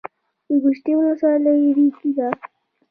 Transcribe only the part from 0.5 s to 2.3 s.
ګوشتې ولسوالۍ ریګي ده